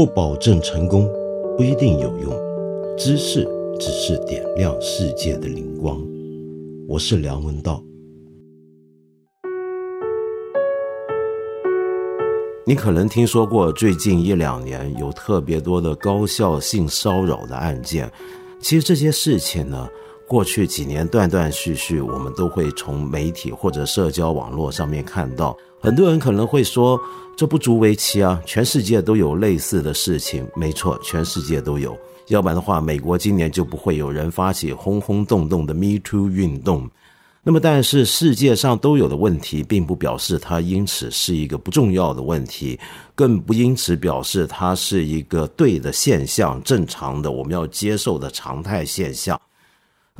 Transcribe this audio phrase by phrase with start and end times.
[0.00, 1.06] 不保证成功，
[1.58, 2.32] 不一定有用。
[2.96, 3.46] 知识
[3.78, 6.02] 只是点亮世界的灵光。
[6.88, 7.84] 我是梁文道。
[12.64, 18.10] 你可能听说过，最近一两年有特别多的高校性骚扰的案件。
[18.58, 19.86] 其实这些事情呢，
[20.30, 25.56] 过去几年断断续续，我们都会从媒体或者社交网络上面看到。
[25.80, 26.96] 很多人可能会说，
[27.36, 30.46] 这不足为奇啊，全世界都有类似的事情。
[30.54, 31.98] 没错，全世界都有，
[32.28, 36.88] 要不然的话，美国今年就不会有人发起轰轰动动的 Me Too 运动。
[37.42, 42.78] 那么，但是世界上都有的问题，并不表示它因此是一个不重要的问题，
[43.16, 49.36] 更不因此表示它是一个对的现象、正常的我们要接受的常态现象。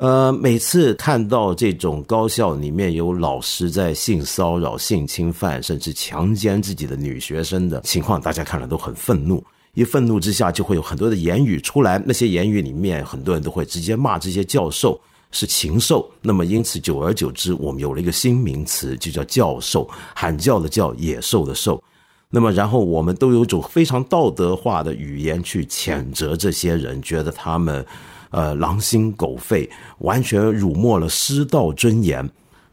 [0.01, 9.45] 呃，每次看到这种高校里面有老师在性骚扰、性侵犯，甚至强奸自己的女学生的情况，大家看了都很愤怒。
[9.75, 12.03] 一愤怒之下，就会有很多的言语出来。
[12.07, 14.99] 那些言语里面，很多人都会直接骂这些教授
[15.33, 16.11] 是禽兽。
[16.23, 21.79] 那么，因此久而久之，我们有了一个新名词，就叫教授，喊叫的叫，野兽的兽。
[22.31, 27.85] 那么，然后我们都有种非常道德化的语言去谴责这些人，觉得他们。
[28.31, 32.29] 呃，狼心狗肺，完全辱没了师道尊严。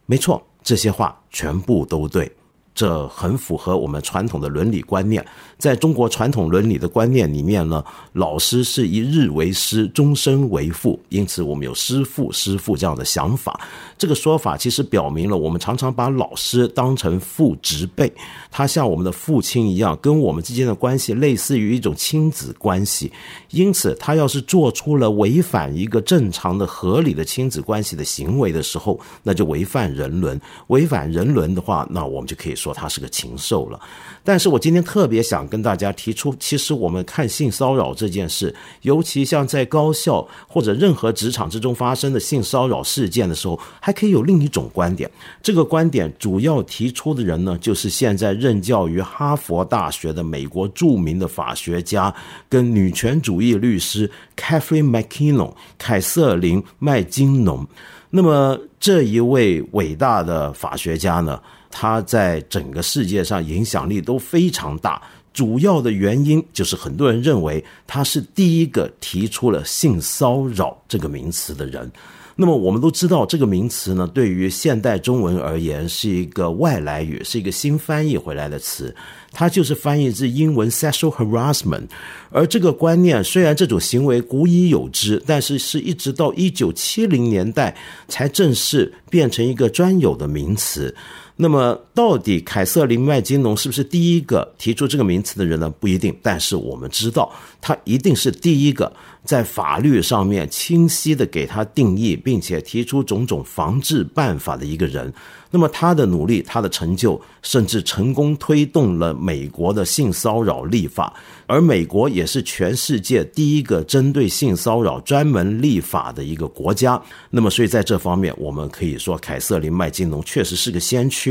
[0.05, 2.31] 没错，这些话全部都对。
[2.77, 5.25] 这很符合我们传统的伦理观念。
[5.57, 7.83] 在中国传统伦理的观念里面呢，
[8.13, 13.59] 老师是一日为师，终身为父，因此我们有师父、师父这样的想法。
[13.97, 18.13] 这个说法其实表明了，我们常常把老师当成父职辈，
[18.51, 23.11] 他像我们的父亲一样，跟我们之间的关系类似于一种亲子关系。
[23.49, 30.39] 因此，他要是做出了违反一个正常的、合理的亲子关系的行为的时候，那就违反人伦。
[30.67, 33.79] 违反人伦的话，那我们就可以说说他是个禽兽了。
[34.23, 45.09] 但是我今天特别想跟大家提出，其实我们看性骚扰这件事，尤其像在高校或者任何职场之中发生的性骚扰事件的时候，还可以有另一种观点。
[45.41, 52.13] 这个观点主要提出的人呢，就是现在任教于哈佛大学的美国著名的法学家
[52.49, 57.65] 跟女权主义律师 Catherine McKinnon 凯瑟琳麦金农。
[58.09, 61.39] 那么这一位伟大的法学家呢？
[61.69, 65.01] 他在整个世界上影响力都非常大，
[65.33, 71.91] 主要的原因就是很多人认为他是第一个提出了性骚扰这个名词的人。
[72.39, 78.95] 那么我们都知道，这个名词呢，对于现代中文而言是一个外来语，是一个新翻译回来的词。
[79.31, 81.87] 它就是翻译自英文 sexual harassment。
[82.29, 87.75] 而这个观念虽然这种行为古已有之，但是是一直到一九七零年代
[88.07, 90.95] 才正式变成一个专有的名词。
[91.39, 95.69] 那么，到底凯瑟琳麦金农是不是第一个提出这个名词的人呢？
[95.79, 97.31] 不一定，但是我们知道，
[97.61, 98.91] 他一定是第一个
[99.23, 105.13] 在法律上面清晰的给他定义，并且提出种种防治办法的一个人。
[105.49, 111.13] 那么他的努力，他的成就，甚至成功推动了美国的性骚扰立法，
[111.45, 117.01] 而美国也是全世界第一个针对性骚扰专门立法的一个国家。
[117.29, 121.26] 那么，所以在这方面，我们可以说凯瑟琳麦金农确实是个先驱。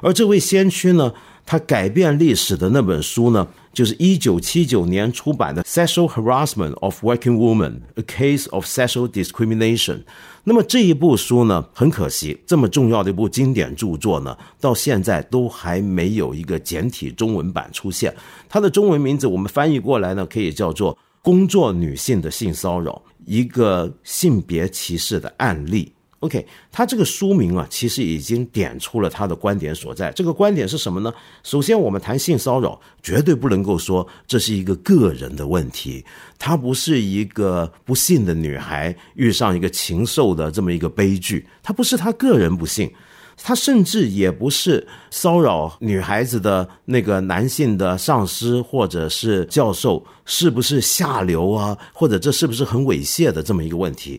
[0.00, 1.12] 而这位先驱呢，
[1.44, 3.46] 他改变历史的那本书呢？
[3.72, 9.96] 就是一九七九年出版的《Sexual Harassment of Working Women: A Case of Sexual Discrimination》。
[10.44, 18.14] 那么这一部书呢，很可惜，这么重要的一部经典著作呢，到现在都还没有一个简体中文版出现。
[18.48, 25.92] 它的中文名字我们翻译过来呢，可以叫做《工作女性的性骚扰：一个性别歧视的案例》。
[26.20, 30.10] OK，他这个书名啊，其实已经点出了他的观点所在。
[30.12, 31.12] 这个观点是什么呢？
[31.42, 36.02] 首先，我们谈性骚扰，绝对不能够说这是一个个人的问题，
[36.38, 42.90] 它不是一个不幸的女孩遇上一个禽兽的这么一个悲剧，它不是他个人不幸，
[43.36, 54.18] 他甚至也不是骚扰女孩子的那个男性的上司或者是教授是不是下流啊，或者这是不是很猥亵的这么一个问题。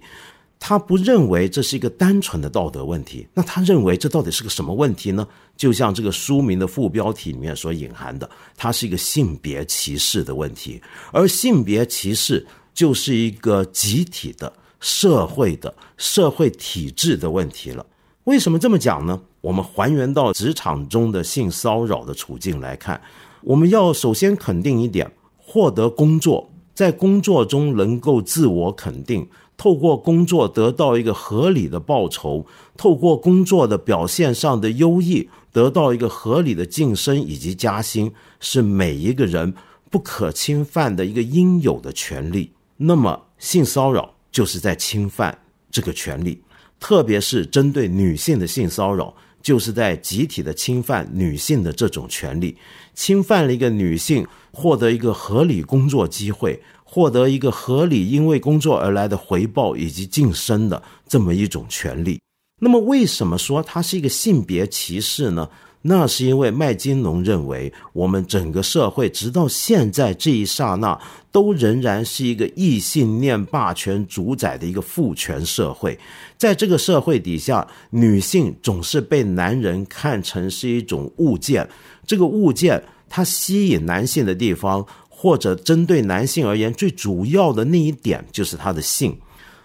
[0.59, 5.27] 他不认为这是一个单纯的道德问题，那他认为这到底是个什么问题呢？
[5.55, 10.81] 就像这个书名的副标题里面所隐含的，它是一个性别歧视的问题，
[11.11, 17.85] 而性别歧视就是一个集体的社会的社会体制的问题了。
[18.25, 19.21] 为什么这么讲呢？
[19.41, 22.99] 我们还原到职场中的性骚扰的处境来看，
[23.41, 29.25] 我们要首先肯定一点：获得工作，在工作中能够自我肯定。
[29.57, 32.45] 透过工作得到一个合理的报酬，
[32.77, 39.51] 透过工作的表现上的优异，得到一个合理的晋升以及加薪，是每一个人
[39.89, 45.35] 不可侵犯的一个应有的权利，那么性骚扰就是在侵犯
[45.71, 46.39] 这个权利，
[46.79, 52.55] 特别是针对女性的性骚扰，就是在集体的侵犯女性的这种权利，
[52.93, 56.61] 侵犯了一个女性获得一个合理工作机会。
[56.89, 62.19] 获得一个合理因为工作而来的回报以及晋升的这么一种权利。
[62.61, 65.47] 那么，为什么说它是一个性别歧视呢？
[65.83, 70.99] 那是因为麦金农认为，我们整个社会直到现在这一刹那，
[71.31, 75.97] 都仍然是一个异性恋霸权主宰的一个父权社会。
[76.35, 81.69] 在这个社会底下，女性总是被男人看成是一种物件。
[82.07, 84.85] 这个物件，它吸引男性的地方。
[85.19, 89.17] 或者针对男性而言，最主要的那一点就是他的性。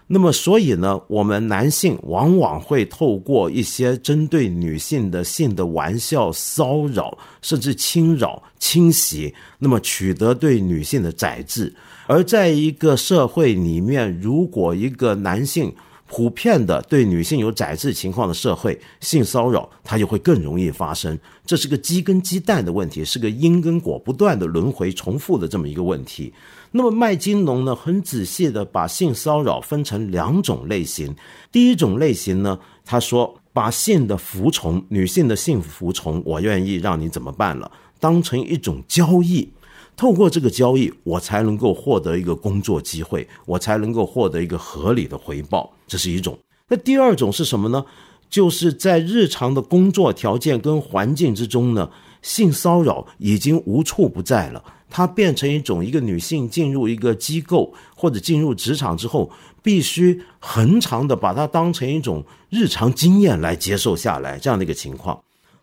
[0.07, 11.75] 那么，所以呢，我们男性往往会透过一些针对女性的性的玩笑、骚扰，甚至侵扰、侵袭，那么取得对女性的宰制。
[12.07, 15.75] 而在一个社会里面，如果一个男性，
[16.15, 21.19] 普遍的对女性有宰制情况的社会，性骚扰它就会更容易发生。
[21.47, 26.31] 这是个鸡跟鸡蛋的问题，是个因跟果不断的轮回重复的这么一个问题。
[26.73, 31.17] 那么麦金农呢，很仔细的把性骚扰分成两种类型。
[31.51, 39.49] 第一种类型呢，他说把性的服从，女性的性服从，我愿意让你怎么办了，当成一种交易。
[39.97, 46.37] 透过这个交易，我才能够获得一个工作机会，我才能够获得一个合理的回报，这是一种。
[46.69, 47.85] 那第二种是什么呢？
[48.31, 51.91] 就是在日常的工作条件跟环境之中呢，
[52.23, 54.65] 性骚扰已经无处不在了。
[54.89, 59.31] 它变成一种一个女性进入一个机构或者进入职场之后，
[59.63, 65.19] 必须恒常的把它当成一种日常经验来接受下来这样的一个情况。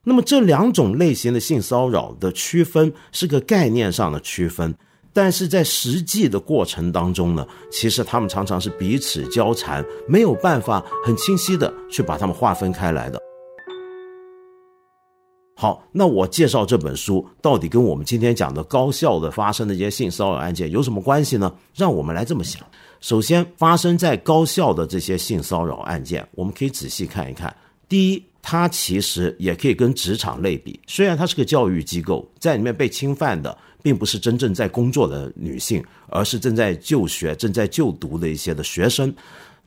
[0.09, 4.73] 那么这两种类型的性骚扰的区分是个概念上的区分，
[5.13, 13.21] 但是在实际的过程当中呢，其实他们常常是彼此交缠，没有办法很清晰的去把它们划分开来的。
[15.55, 21.53] 好，那我介绍这本书到底跟我们今天讲的高校的发生的一些性骚扰案件有什么关系呢？
[21.75, 22.65] 让我们来这么想：
[22.99, 27.55] 首先，发生在高校的这些性骚扰案件，我们可以仔细看一看。
[27.87, 28.28] 第一。
[28.41, 39.13] 它其实也可以跟职场类比，虽然它是个教育机构，在里面被侵犯的并不是真正在工作的女性，而是正在就学、正在就读的一些的学生。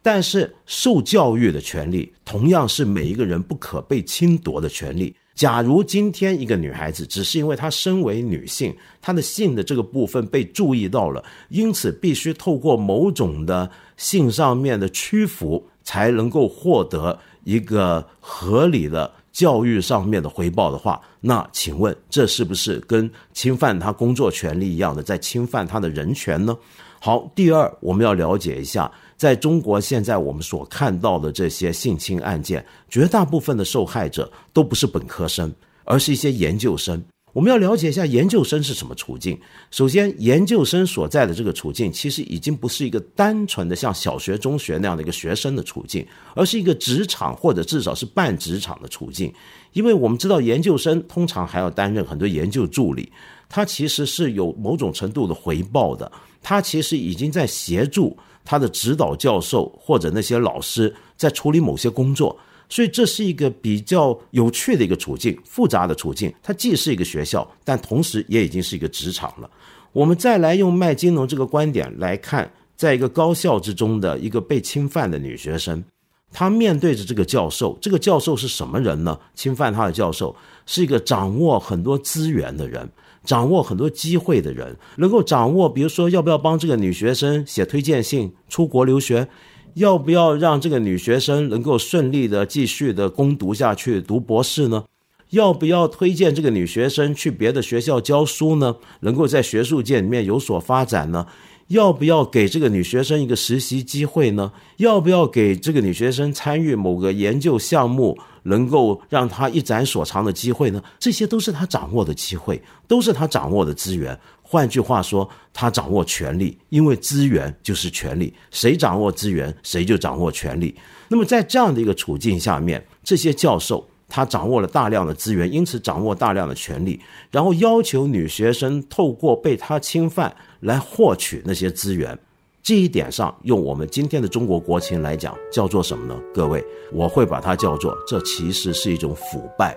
[0.05, 5.15] 但是受教育的权利同样是每一个人不可被侵夺的权利。
[5.35, 17.19] 假如今天一个女孩子只是因为她身为女性，她的性的这个部分被注意到了，因此必须透过某种的性上面的屈服，才能够获得。
[17.45, 26.57] 一个合理的教育上面的回报的话，那请问这是不是跟侵犯他工作权利一样的，在侵犯他的人权呢？
[27.01, 35.53] 好，第二，我们要了解一下，在中国现在我们所看到的这些性侵案件，绝大部分的受害者都不是本科生，
[35.85, 37.03] 而是一些研究生。
[37.33, 39.39] 我们要了解一下研究生是什么处境。
[39.71, 49.33] 首先，研究生所在的这个处境，其实已经不是一个单纯的像小学、中学那样的一个学生的处境，而是一个职场或者至少是半职场的处境。
[49.73, 53.11] 因为我们知道，研究生通常还要担任很多研究助理，
[53.49, 56.11] 他其实是有某种程度的回报的。
[56.43, 62.39] 他其实已经在协助他的指导教授或者那些老师在处理某些工作。
[62.73, 66.33] 所以这是一个比较有趣的一个处境，复杂的处境。
[66.43, 69.51] 它既是一个学校，但同时也已经是一个职场了。
[69.93, 75.85] 我们再来用麦金农这个观点来看，在一个高校之中的一个被侵犯的女学生，
[76.33, 79.19] 她面对着这个教授，这个教授是什么人呢？
[79.35, 82.89] 侵犯她的教授是一个掌握很多资源的人，
[83.23, 89.29] 掌握很多机会的人，能够掌握，比如说要不要帮这个女学生写推荐信出国留学。
[89.75, 94.85] 要不要让这个女学生能够顺利的继续的攻读下去，读博士呢？
[95.31, 98.77] 要不要推荐这个女学生去别的学校教书呢？
[99.01, 101.27] 能够在学术界里面有所发展呢？
[101.69, 104.53] 要不要给这个女学生一个实习机会呢？
[104.77, 110.83] 要不要给这个女学生参与某个研究项目，能够让她一展所长的机会呢？
[110.99, 114.19] 这些都是她掌握的机会，都是她掌握的资源。
[114.53, 120.75] 换句话说，他掌握权力，因为资源就是权力，谁掌握资源，谁就掌握权力。
[121.09, 132.19] 那么在这样的一个处境下面，这些教授他掌握了大量的资源，因此掌握大量的权力，然后要求女学生透过被他侵犯来获取那些资源。
[132.63, 136.21] 这一点上，用我们今天的中国国情来讲，叫做什么呢？
[136.35, 139.75] 各位，我会把它叫做，这其实是一种腐败。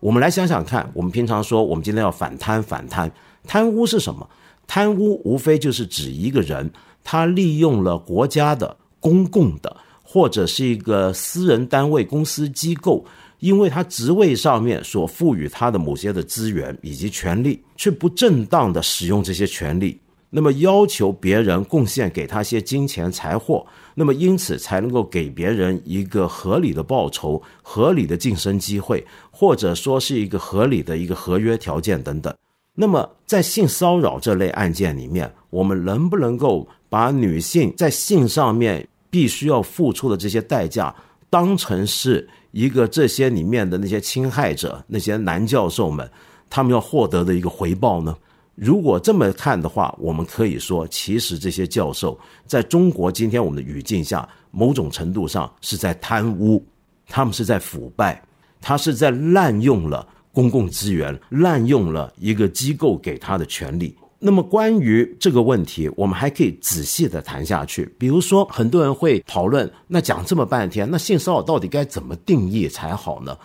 [0.00, 3.10] 我们来想想看，我们平常说我们今天要反贪，反贪，
[3.46, 4.28] 贪污是什么？
[4.66, 6.70] 贪污无非就是指一个人
[7.02, 13.04] 他利用了国家的、公共的，或者是一个私人单位、公司机构，
[13.40, 19.98] 因为他职位上面所赋予他的某些的资源以及权利，却不正当的使用这些权利。
[20.30, 32.34] 那么要求别人贡献给他些金钱财货，那么因此才能够给别人一个合理的报酬、合理的晋升机会，或者说是一个合理的一个合约条件等等。
[32.74, 40.94] 那么在性骚扰这类案件里面，我们能不能够把女性在性上面必须要付出的这些代价，
[41.30, 46.08] 当成是一个这些里面的那些侵害者、那些男教授们
[46.50, 48.14] 他们要获得的一个回报呢？
[48.60, 56.66] 如果这么看的话，我们可以说，其实这些教授在中国今天我们的语境下，某种程度上是在贪污，
[57.06, 58.20] 他们是在腐败，
[58.60, 63.96] 他是在滥用了公共资源，滥用了一个机构给他的权利。
[64.18, 67.84] 那么关于这个问题，我们还可以仔细的谈下去。
[67.96, 73.38] 比如说，很多人会讨论，那讲这么半天，那性骚扰到底该怎么定义才好呢？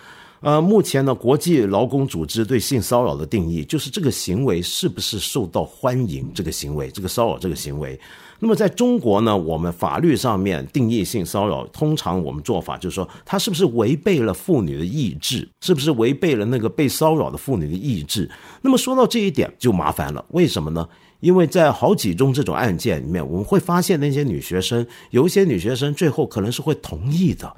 [0.43, 6.29] 呃，目前呢，国际劳工组织对性骚扰的定义就是这个行为是不是受到欢迎？
[6.33, 7.97] 这个行为，这个骚扰这个行为。
[8.39, 15.47] 那么在中国呢，我们法律上面定义性骚扰，通常我们做法就是说，它是不是违背了妇女的意志？
[15.61, 18.29] 是不是违背了那个被骚扰的妇女的意志？
[18.61, 20.85] 那么说到这一点就麻烦了，为什么呢？
[21.21, 27.55] 因为在好几宗这种案件里面，我们会发现那些女学生，有一些女学生最后可能是会同意的。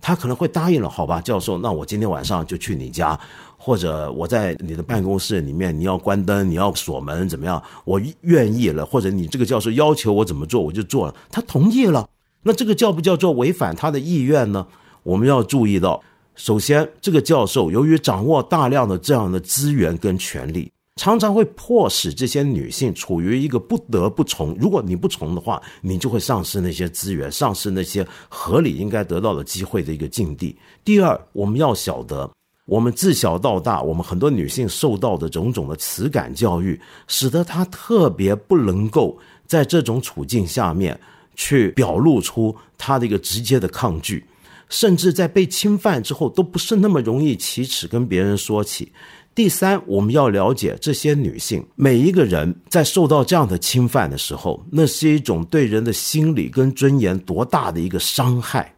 [0.00, 3.18] 他可能会答应了，好吧，教授，那我今天晚上就去你家，
[3.56, 7.62] 或者我在你的办公室里面，你要关灯，你要锁门，怎么样？
[7.84, 11.14] 我愿意了，或者你这个教授要求我怎么做，我就做了。
[11.30, 12.08] 他同意了，
[12.42, 14.66] 那这个叫不叫做违反他的意愿呢？
[15.02, 16.02] 我们要注意到，
[16.34, 20.72] 首先，这个教授由于掌握大量的这样的资源跟权利。
[20.96, 30.54] 常常会迫使这些女性处于一个不得不从，如果你不从的话，你就会丧失那些资源，丧失那些合理应该得到的机会的一个境地。
[30.84, 32.30] 第二，我们要晓得，
[32.66, 41.00] 我们自小到大，我们很多女性受到的种种的耻感教育，使得她特别不能够在这种处境下面
[41.34, 44.26] 去表露出她的一个直接的抗拒，
[44.68, 48.92] 甚至在被侵犯之后，都不是那么容易启齿跟别人说起。
[49.32, 58.74] 第三，我们要了解这些女性，每一个人在受到这样的侵犯的时候，那是一种对人的心理跟尊严多大的一个伤害。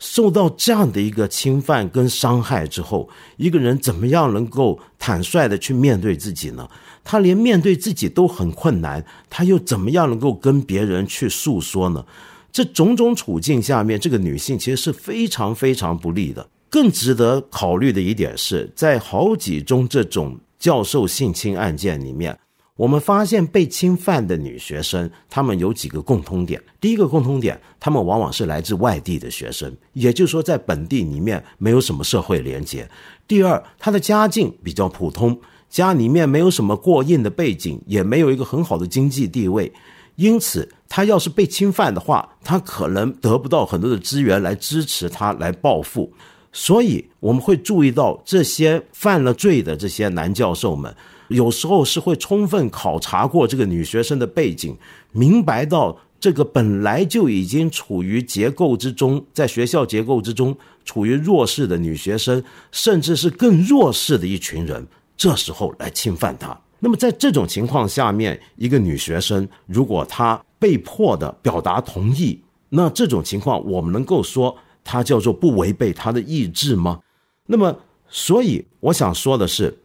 [0.00, 6.68] 受到这样的一个侵犯跟伤害之后，一个人怎么样能够坦率的去面对自己呢？
[7.04, 12.04] 他连面对自己都很困难，他又怎么样能够跟别人去诉说呢？
[12.50, 16.46] 这种种处境下面，这个女性其实是非常非常不利的。
[16.74, 22.36] 更值得考虑的一点是，在好几宗这种教授性侵案件里面，
[22.74, 26.60] 我们发现被侵犯的女学生，她们有几个共通点。
[26.80, 32.90] 第一个共通点，她们往往是来自外地的学生，也就是说，在本地里面没有什么社会连接。
[33.28, 35.38] 第二，她的家境比较普通，
[35.70, 39.72] 家里面没有什么过硬的背景，也没有一个很好的经济地位，
[40.16, 46.12] 因此，她要是被侵犯的话，她可能得不到很多的资源来支持她来报复。
[46.56, 50.94] 所以我们会注意到，这些犯了罪的这些男教授们，
[51.26, 54.76] 有时候是会充分考察过这个女学生的背景，
[55.10, 66.56] 明白到这个本来就已经处于结构之中，在学校结构之中处于弱势的女学生，甚至是更弱势的一群人，这时候来侵犯她。
[66.78, 74.56] 那么在这种情况下面，一个女学生如果她被迫的表达同意，那这种情况我们能够说。
[74.84, 77.00] 它叫做不违背他的意志吗？
[77.46, 77.76] 那么，
[78.06, 79.76] 所以我想说的是，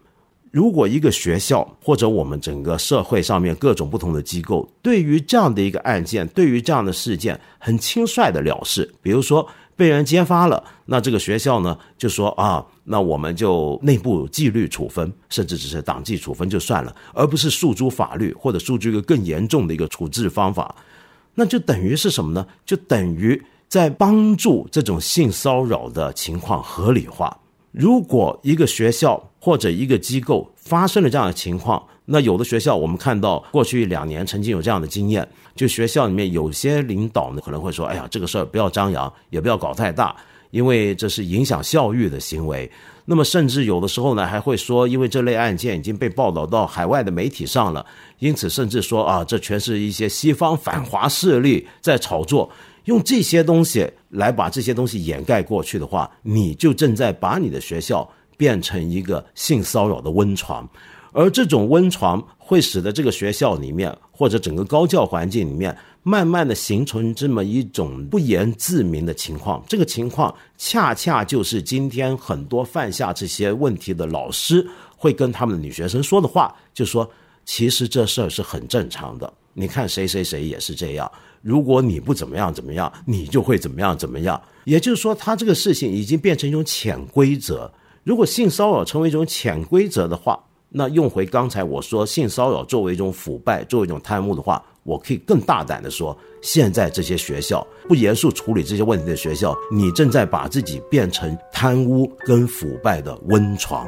[0.52, 20.76] 如果一个学校或者我们整个社会上面各种不同的机构，对于这样的一个案件，对于这样的事件，很轻率的了事，比如说被人揭发了，那这个学校呢就说啊，那我们就内部纪律处分，甚至只是党纪处分就算了，而不是诉诸法律或者诉诸一个更严重的一个处置方法，
[21.36, 22.46] 那就等于是什么呢？
[22.66, 23.42] 就等于。
[23.70, 27.38] 在帮助这种性骚扰的情况合理化。
[27.72, 40.16] 如果一个学校或者一个机构发生了这样的情况，那有的学校我们看到过去两年曾经有这样的经验，就学校里面有些领导呢可能会说：“哎呀，这个事儿不要张扬，也不要搞太大，
[40.50, 42.70] 因为这是影响校誉的行为。”
[43.06, 47.86] 那么甚至有的时候呢还会说：“因为这类案件已经被报道到海外的媒体上了，
[48.18, 52.50] 因此甚至说啊，这全是一些西方反华势力在炒作。”
[52.90, 60.68] 用这些东西来把这些东西掩盖过去的话，你就正在把你的学校变成一个性骚扰的温床，
[61.14, 69.64] 而这种温床会使得这个学校里面或者整个高教环境里面，慢慢的形成这么一种不言自明的情况。
[69.68, 74.68] 这个情况恰恰就是今天很多犯下这些问题的老师
[74.98, 77.08] 会跟他们的女学生说的话，就说
[77.46, 79.32] 其实这事儿是很正常的。
[79.54, 81.12] 你看谁谁谁也是这样。
[81.42, 84.42] 如果你不怎么样怎么样，你就会怎么样怎么样。
[84.66, 87.72] 也就是说，他这个事情已经变成一种潜规则。
[88.04, 103.88] 如果性骚扰成为一种潜规则的话，那用回刚才我说性骚扰作为一种腐败、作为一种贪污的话，我可以更大胆的说，现在这些学校不严肃处理这些问题的学校，你正在把自己变成贪污跟腐败的温床。